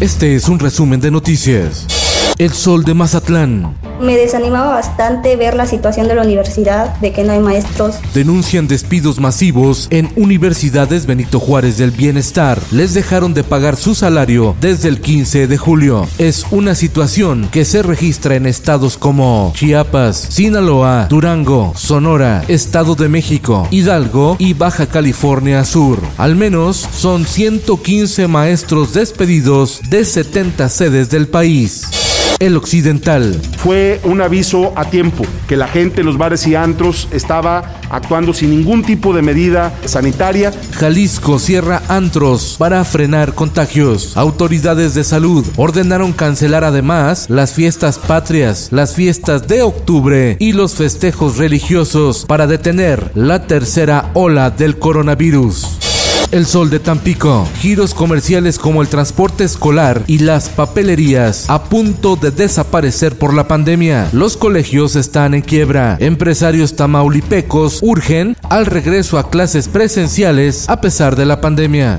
Este 0.00 0.34
es 0.34 0.48
un 0.48 0.58
resumen 0.58 0.98
de 1.02 1.10
noticias. 1.10 1.86
El 2.38 2.54
Sol 2.54 2.84
de 2.84 2.94
Mazatlán. 2.94 3.76
Me 4.00 4.16
desanimaba 4.16 4.70
bastante 4.70 5.36
ver 5.36 5.54
la 5.54 5.66
situación 5.66 6.08
de 6.08 6.14
la 6.14 6.22
universidad, 6.22 6.94
de 7.00 7.12
que 7.12 7.22
no 7.22 7.32
hay 7.32 7.40
maestros. 7.40 7.96
Denuncian 8.14 8.66
despidos 8.66 9.20
masivos 9.20 9.88
en 9.90 10.10
universidades 10.16 11.04
Benito 11.04 11.38
Juárez 11.38 11.76
del 11.76 11.90
Bienestar. 11.90 12.58
Les 12.70 12.94
dejaron 12.94 13.34
de 13.34 13.44
pagar 13.44 13.76
su 13.76 13.94
salario 13.94 14.56
desde 14.60 14.88
el 14.88 15.00
15 15.00 15.46
de 15.46 15.58
julio. 15.58 16.08
Es 16.16 16.46
una 16.50 16.74
situación 16.74 17.48
que 17.52 17.66
se 17.66 17.82
registra 17.82 18.36
en 18.36 18.46
estados 18.46 18.96
como 18.96 19.52
Chiapas, 19.54 20.16
Sinaloa, 20.16 21.06
Durango, 21.10 21.74
Sonora, 21.76 22.42
Estado 22.48 22.94
de 22.94 23.08
México, 23.08 23.68
Hidalgo 23.70 24.36
y 24.38 24.54
Baja 24.54 24.86
California 24.86 25.64
Sur. 25.64 25.98
Al 26.16 26.36
menos 26.36 26.76
son 26.76 27.26
115 27.26 28.28
maestros 28.28 28.94
despedidos 28.94 29.80
de 29.90 30.06
70 30.06 30.68
sedes 30.70 31.10
del 31.10 31.28
país 31.28 32.09
el 32.40 32.56
occidental. 32.56 33.40
Fue 33.58 34.00
un 34.04 34.20
aviso 34.20 34.72
a 34.74 34.86
tiempo 34.86 35.24
que 35.46 35.56
la 35.56 35.68
gente 35.68 36.00
en 36.00 36.06
los 36.06 36.18
bares 36.18 36.46
y 36.46 36.54
antros 36.54 37.08
estaba 37.12 37.80
actuando 37.90 38.34
sin 38.34 38.50
ningún 38.50 38.82
tipo 38.82 39.14
de 39.14 39.22
medida 39.22 39.72
sanitaria. 39.84 40.52
Jalisco 40.72 41.38
cierra 41.38 41.82
antros 41.88 42.56
para 42.58 42.84
frenar 42.84 43.34
contagios. 43.34 44.16
Autoridades 44.16 44.94
de 44.94 45.04
salud 45.04 45.46
ordenaron 45.56 46.12
cancelar 46.12 46.64
además 46.64 47.26
las 47.28 47.52
fiestas 47.52 47.98
patrias, 47.98 48.68
las 48.70 48.94
fiestas 48.94 49.46
de 49.46 49.62
octubre 49.62 50.36
y 50.40 50.52
los 50.52 50.74
festejos 50.74 51.36
religiosos 51.36 52.24
para 52.26 52.46
detener 52.46 53.10
la 53.14 53.46
tercera 53.46 54.10
ola 54.14 54.50
del 54.50 54.78
coronavirus. 54.78 55.89
El 56.32 56.46
Sol 56.46 56.70
de 56.70 56.78
Tampico, 56.78 57.48
giros 57.58 57.92
comerciales 57.92 58.58
como 58.58 58.82
el 58.82 58.88
transporte 58.88 59.42
escolar 59.42 60.04
y 60.06 60.18
las 60.18 60.48
papelerías 60.48 61.50
a 61.50 61.64
punto 61.64 62.14
de 62.14 62.30
desaparecer 62.30 63.18
por 63.18 63.34
la 63.34 63.48
pandemia. 63.48 64.08
Los 64.12 64.36
colegios 64.36 64.94
están 64.94 65.34
en 65.34 65.42
quiebra. 65.42 65.96
Empresarios 65.98 66.76
tamaulipecos 66.76 67.80
urgen 67.82 68.36
al 68.48 68.66
regreso 68.66 69.18
a 69.18 69.28
clases 69.28 69.66
presenciales 69.66 70.68
a 70.68 70.80
pesar 70.80 71.16
de 71.16 71.26
la 71.26 71.40
pandemia. 71.40 71.98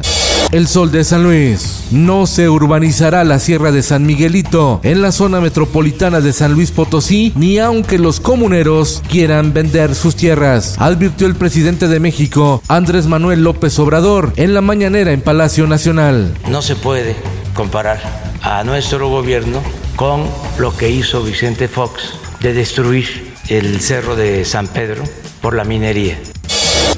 El 0.52 0.68
Sol 0.68 0.92
de 0.92 1.06
San 1.06 1.24
Luis. 1.24 1.86
No 1.92 2.28
se 2.28 2.50
urbanizará 2.50 3.24
la 3.24 3.40
Sierra 3.40 3.72
de 3.72 3.82
San 3.82 4.06
Miguelito 4.06 4.82
en 4.84 5.02
la 5.02 5.14
zona 5.14 5.40
metropolitana 5.40 6.20
de 6.20 6.34
San 6.34 6.52
Luis 6.52 6.72
Potosí, 6.72 7.32
ni 7.36 7.58
aunque 7.58 7.98
los 7.98 8.20
comuneros 8.20 9.02
quieran 9.10 9.54
vender 9.54 9.96
sus 9.96 10.18
tierras, 10.18 10.76
advirtió 10.78 11.28
el 11.28 11.36
presidente 11.36 11.88
de 11.88 12.02
México, 12.02 12.62
Andrés 12.68 13.08
Manuel 13.08 13.46
López 13.46 13.80
Obrador, 13.80 14.34
en 14.36 14.54
la 14.54 14.60
mañanera 14.60 15.14
en 15.14 15.22
Palacio 15.22 15.68
Nacional. 15.68 16.34
No 16.50 16.62
se 16.62 16.76
puede 16.76 17.16
comparar 17.54 18.02
a 18.42 18.66
nuestro 18.66 19.08
gobierno 19.08 19.62
con 19.96 20.26
lo 20.60 20.76
que 20.76 20.90
hizo 20.90 21.24
Vicente 21.24 21.70
Fox 21.70 22.14
de 22.42 22.54
destruir 22.54 23.34
el 23.48 23.80
cerro 23.80 24.18
de 24.18 24.44
San 24.44 24.68
Pedro 24.68 25.04
por 25.42 25.56
la 25.56 25.64
minería. 25.64 26.18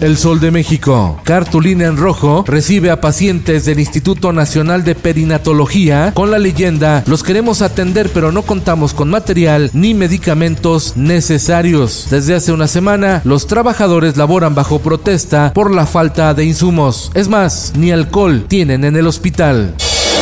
El 0.01 0.17
Sol 0.17 0.39
de 0.39 0.51
México. 0.51 1.19
Cartulina 1.23 1.85
en 1.85 1.97
rojo 1.97 2.43
recibe 2.47 2.91
a 2.91 3.01
pacientes 3.01 3.65
del 3.65 3.79
Instituto 3.79 4.33
Nacional 4.33 4.83
de 4.83 4.95
Perinatología 4.95 6.11
con 6.13 6.31
la 6.31 6.39
leyenda 6.39 7.03
Los 7.07 7.23
queremos 7.23 7.61
atender 7.61 8.09
pero 8.13 8.31
no 8.31 8.43
contamos 8.43 8.93
con 8.93 9.09
material 9.09 9.69
ni 9.73 9.93
medicamentos 9.93 10.93
necesarios. 10.95 12.07
Desde 12.09 12.35
hace 12.35 12.51
una 12.51 12.67
semana, 12.67 13.21
los 13.23 13.47
trabajadores 13.47 14.17
laboran 14.17 14.55
bajo 14.55 14.79
protesta 14.79 15.53
por 15.53 15.71
la 15.71 15.85
falta 15.85 16.33
de 16.33 16.45
insumos. 16.45 17.11
Es 17.13 17.27
más, 17.27 17.73
ni 17.75 17.91
alcohol 17.91 18.45
tienen 18.47 18.83
en 18.83 18.95
el 18.95 19.07
hospital. 19.07 19.75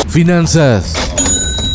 Finanzas. 0.08 1.11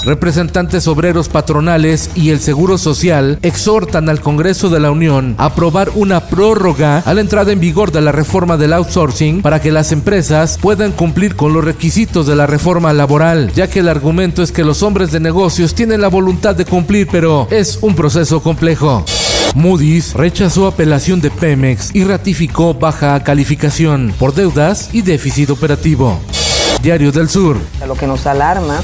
Representantes 0.08 0.88
obreros 0.88 1.28
patronales 1.28 2.12
y 2.16 2.30
el 2.30 2.40
Seguro 2.40 2.78
Social 2.78 3.40
exhortan 3.42 4.08
al 4.08 4.22
Congreso 4.22 4.70
de 4.70 4.80
la 4.80 4.90
Unión 4.90 5.36
a 5.38 5.48
aprobar 5.48 5.92
una 5.96 6.22
prórroga 6.30 7.00
a 7.00 7.14
la 7.14 7.20
entrada 7.20 7.52
en 7.52 7.60
vigor 7.60 7.92
de 7.92 8.00
la 8.00 8.14
reforma 8.14 8.56
del 8.56 8.72
outsourcing 8.72 9.42
para 9.42 9.60
que 9.60 9.70
las 9.70 9.92
empresas 9.92 10.60
puedan 10.62 10.94
cumplir 10.94 11.36
con 11.36 11.52
los 11.52 11.66
requisitos 11.66 12.26
de 12.26 12.38
la 12.38 12.48
reforma 12.48 12.94
laboral, 12.94 13.52
ya 13.54 13.70
que 13.70 13.80
el 13.80 13.90
argumento 13.90 14.44
es 14.44 14.54
que 14.54 14.64
los 14.64 14.82
hombres 14.82 15.12
de 15.12 15.20
negocios 15.20 15.76
tienen 15.76 16.00
la 16.00 16.08
voluntad 16.08 16.56
de 16.56 16.64
cumplir, 16.64 17.10
pero 17.12 17.46
es 17.52 17.78
un 17.82 17.94
proceso 17.94 18.42
complejo. 18.42 19.04
Moody's 19.56 20.14
rechazó 20.14 20.68
apelación 20.68 21.20
de 21.20 21.32
Pemex 21.32 21.94
y 21.94 22.06
ratificó 22.06 22.74
baja 22.74 23.22
calificación 23.26 24.14
por 24.18 24.34
deudas 24.34 24.88
y 24.94 25.02
déficit 25.02 25.50
operativo. 25.50 26.18
Diario 26.82 27.12
del 27.12 27.28
Sur. 27.28 27.58
Lo 27.86 27.96
que 27.96 28.08
nos 28.08 28.26
alarma 28.26 28.80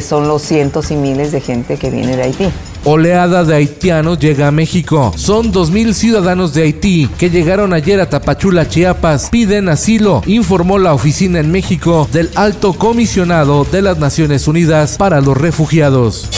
son 0.00 0.26
los 0.28 0.42
cientos 0.42 0.90
y 0.90 0.96
miles 0.96 1.32
de 1.32 1.40
gente 1.40 1.76
que 1.76 1.90
viene 1.90 2.16
de 2.16 2.22
Haití. 2.22 2.44
Oleada 2.84 3.42
de 3.44 3.54
haitianos 3.54 4.18
llega 4.18 4.48
a 4.48 4.52
México. 4.52 5.12
Son 5.16 5.52
2.000 5.52 5.92
ciudadanos 5.92 6.54
de 6.54 6.62
Haití 6.62 7.08
que 7.18 7.30
llegaron 7.30 7.72
ayer 7.72 8.00
a 8.00 8.08
Tapachula, 8.08 8.68
Chiapas. 8.68 9.28
Piden 9.30 9.68
asilo, 9.68 10.22
informó 10.26 10.78
la 10.78 10.94
oficina 10.94 11.40
en 11.40 11.50
México 11.50 12.08
del 12.12 12.30
Alto 12.36 12.74
Comisionado 12.74 13.64
de 13.64 13.82
las 13.82 13.98
Naciones 13.98 14.46
Unidas 14.46 14.96
para 14.98 15.20
los 15.20 15.36
Refugiados. 15.36 16.28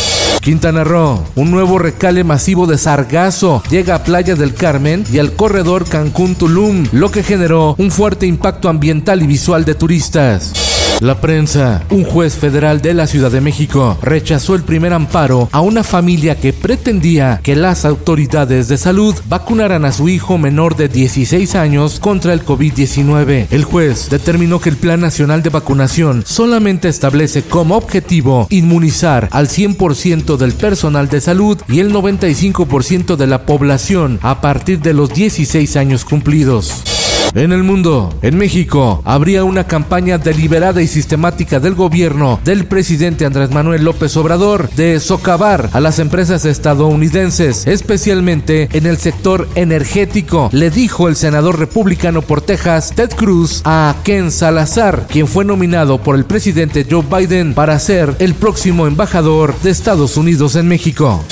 Quintana 0.40 0.84
Roo, 0.84 1.22
un 1.34 1.50
nuevo 1.50 1.78
recale 1.78 2.24
masivo 2.24 2.66
de 2.66 2.78
sargazo 2.78 3.62
llega 3.68 3.96
a 3.96 4.04
Playa 4.04 4.34
del 4.34 4.54
Carmen 4.54 5.04
y 5.12 5.18
al 5.18 5.32
corredor 5.32 5.84
Cancún-Tulum, 5.86 6.86
lo 6.92 7.10
que 7.10 7.22
generó 7.22 7.74
un 7.76 7.90
fuerte 7.90 8.26
impacto 8.26 8.70
ambiental 8.70 9.22
y 9.22 9.26
visual 9.26 9.66
de 9.66 9.74
turistas. 9.74 10.54
La 11.00 11.20
prensa. 11.20 11.84
Un 11.90 12.02
juez 12.02 12.34
federal 12.34 12.80
de 12.80 12.92
la 12.92 13.06
Ciudad 13.06 13.30
de 13.30 13.40
México 13.40 13.96
rechazó 14.02 14.56
el 14.56 14.62
primer 14.62 14.92
amparo 14.92 15.48
a 15.52 15.60
una 15.60 15.84
familia 15.84 16.40
que 16.40 16.52
pretendía 16.52 17.38
que 17.44 17.54
las 17.54 17.84
autoridades 17.84 18.66
de 18.66 18.76
salud 18.78 19.14
vacunaran 19.28 19.84
a 19.84 19.92
su 19.92 20.08
hijo 20.08 20.38
menor 20.38 20.74
de 20.74 20.88
16 20.88 21.54
años 21.54 22.00
contra 22.00 22.32
el 22.32 22.44
COVID-19. 22.44 23.46
El 23.50 23.62
juez 23.62 24.10
determinó 24.10 24.60
que 24.60 24.70
el 24.70 24.76
Plan 24.76 25.00
Nacional 25.00 25.44
de 25.44 25.50
Vacunación 25.50 26.24
solamente 26.26 26.88
establece 26.88 27.42
como 27.42 27.76
objetivo 27.76 28.48
inmunizar 28.50 29.28
al 29.30 29.46
100% 29.46 30.36
del 30.36 30.52
personal 30.54 31.08
de 31.08 31.20
salud 31.20 31.58
y 31.68 31.78
el 31.78 31.92
95% 31.92 33.14
de 33.14 33.26
la 33.28 33.46
población 33.46 34.18
a 34.22 34.40
partir 34.40 34.80
de 34.80 34.94
los 34.94 35.14
16 35.14 35.76
años 35.76 36.04
cumplidos. 36.04 36.97
En 37.34 37.52
el 37.52 37.62
mundo, 37.62 38.12
en 38.22 38.36
México, 38.36 39.02
habría 39.04 39.44
una 39.44 39.64
campaña 39.64 40.18
deliberada 40.18 40.82
y 40.82 40.86
sistemática 40.86 41.60
del 41.60 41.74
gobierno 41.74 42.40
del 42.44 42.66
presidente 42.66 43.26
Andrés 43.26 43.50
Manuel 43.50 43.84
López 43.84 44.16
Obrador 44.16 44.70
de 44.70 44.98
socavar 44.98 45.68
a 45.72 45.80
las 45.80 45.98
empresas 45.98 46.44
estadounidenses, 46.44 47.66
especialmente 47.66 48.68
en 48.72 48.86
el 48.86 48.96
sector 48.96 49.48
energético, 49.54 50.48
le 50.52 50.70
dijo 50.70 51.08
el 51.08 51.16
senador 51.16 51.58
republicano 51.58 52.22
por 52.22 52.40
Texas, 52.40 52.92
Ted 52.96 53.10
Cruz, 53.10 53.62
a 53.64 53.94
Ken 54.04 54.30
Salazar, 54.30 55.06
quien 55.08 55.28
fue 55.28 55.44
nominado 55.44 55.98
por 56.02 56.16
el 56.16 56.24
presidente 56.24 56.86
Joe 56.90 57.04
Biden 57.04 57.54
para 57.54 57.78
ser 57.78 58.16
el 58.18 58.34
próximo 58.34 58.86
embajador 58.86 59.54
de 59.62 59.70
Estados 59.70 60.16
Unidos 60.16 60.56
en 60.56 60.66
México. 60.66 61.24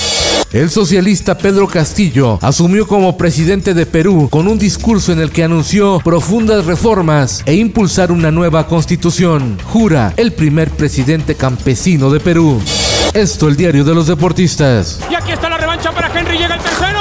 El 0.53 0.69
socialista 0.69 1.37
Pedro 1.37 1.67
Castillo 1.67 2.39
asumió 2.41 2.87
como 2.87 3.17
presidente 3.17 3.73
de 3.73 3.85
Perú 3.85 4.29
con 4.31 4.47
un 4.47 4.57
discurso 4.57 5.11
en 5.11 5.19
el 5.19 5.29
que 5.29 5.43
anunció 5.43 5.99
profundas 5.99 6.65
reformas 6.65 7.43
e 7.45 7.55
impulsar 7.55 8.13
una 8.13 8.31
nueva 8.31 8.65
constitución. 8.65 9.57
Jura 9.65 10.13
el 10.15 10.31
primer 10.31 10.71
presidente 10.71 11.35
campesino 11.35 12.09
de 12.09 12.21
Perú. 12.21 12.61
Esto 13.13 13.49
el 13.49 13.57
diario 13.57 13.83
de 13.83 13.93
los 13.93 14.07
deportistas. 14.07 15.01
Y 15.11 15.15
aquí 15.15 15.33
está 15.33 15.49
la 15.49 15.57
revancha 15.57 15.91
para 15.91 16.17
Henry, 16.17 16.37
llega 16.37 16.55
el 16.55 16.61
tercero. 16.61 16.96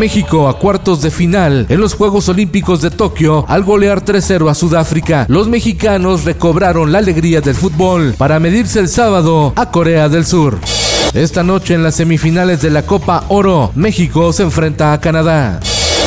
México 0.00 0.48
a 0.48 0.58
cuartos 0.58 1.02
de 1.02 1.10
final 1.10 1.66
en 1.68 1.78
los 1.78 1.92
Juegos 1.92 2.30
Olímpicos 2.30 2.80
de 2.80 2.90
Tokio 2.90 3.44
al 3.46 3.64
golear 3.64 4.02
3-0 4.02 4.50
a 4.50 4.54
Sudáfrica. 4.54 5.26
Los 5.28 5.46
mexicanos 5.46 6.24
recobraron 6.24 6.90
la 6.90 7.00
alegría 7.00 7.42
del 7.42 7.54
fútbol 7.54 8.14
para 8.16 8.40
medirse 8.40 8.80
el 8.80 8.88
sábado 8.88 9.52
a 9.56 9.70
Corea 9.70 10.08
del 10.08 10.24
Sur. 10.24 10.58
Esta 11.12 11.42
noche 11.42 11.74
en 11.74 11.82
las 11.82 11.96
semifinales 11.96 12.62
de 12.62 12.70
la 12.70 12.86
Copa 12.86 13.26
Oro, 13.28 13.72
México 13.74 14.32
se 14.32 14.42
enfrenta 14.42 14.94
a 14.94 15.00
Canadá. 15.02 15.60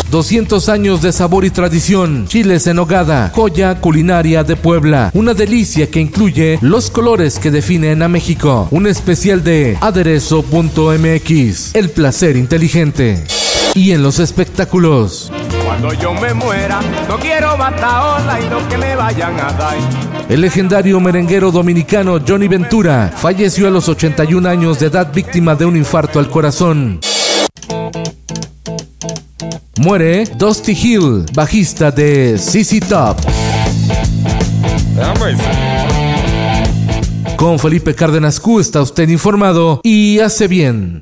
200 0.09 0.69
años 0.69 1.03
de 1.03 1.11
sabor 1.11 1.45
y 1.45 1.51
tradición. 1.51 2.25
Chiles 2.27 2.65
en 2.65 2.79
hogada, 2.79 3.31
joya 3.35 3.79
culinaria 3.79 4.43
de 4.43 4.55
Puebla. 4.55 5.11
Una 5.13 5.35
delicia 5.35 5.91
que 5.91 5.99
incluye 5.99 6.57
los 6.61 6.89
colores 6.89 7.37
que 7.37 7.51
definen 7.51 8.01
a 8.01 8.07
México. 8.07 8.67
Un 8.71 8.87
especial 8.87 9.43
de 9.43 9.77
aderezo.mx. 9.81 11.75
El 11.75 11.91
placer 11.91 12.37
inteligente. 12.37 13.23
Y 13.75 13.91
en 13.91 14.03
los 14.03 14.19
espectáculos. 14.19 15.31
Cuando 15.65 15.93
yo 15.93 16.13
me 16.13 16.33
muera, 16.33 16.79
no 17.07 17.17
quiero 17.17 17.57
bataola 17.57 18.39
y 18.39 18.47
no 18.47 18.67
que 18.69 18.77
me 18.77 18.95
vayan 18.95 19.39
a 19.39 19.51
dar. 19.53 19.75
El 20.29 20.41
legendario 20.41 20.99
merenguero 20.99 21.51
dominicano 21.51 22.19
Johnny 22.25 22.47
Ventura 22.47 23.11
falleció 23.15 23.67
a 23.67 23.71
los 23.71 23.89
81 23.89 24.47
años 24.47 24.79
de 24.79 24.87
edad 24.87 25.11
víctima 25.11 25.55
de 25.55 25.65
un 25.65 25.75
infarto 25.75 26.19
al 26.19 26.29
corazón. 26.29 26.99
Muere 29.77 30.25
Dusty 30.37 30.73
Hill, 30.73 31.25
bajista 31.33 31.89
de 31.89 32.37
CC 32.37 32.79
Top. 32.79 33.17
Con 37.35 37.59
Felipe 37.59 37.95
Cárdenas 37.95 38.39
Q 38.39 38.59
está 38.59 38.81
usted 38.81 39.09
informado 39.09 39.81
y 39.83 40.19
hace 40.19 40.47
bien. 40.47 41.01